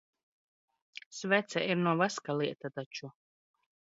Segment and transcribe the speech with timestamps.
[1.17, 3.13] Svece ir no vaska lieta taču.